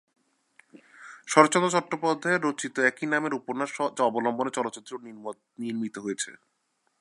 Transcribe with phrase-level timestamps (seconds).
[1.27, 3.71] শরৎচন্দ্র চট্টোপাধ্যায় রচিত একই নামের উপন্যাস
[4.07, 5.09] অবলম্বনে চলচ্চিত্রটি
[5.59, 6.31] নির্মিত হয়েছে।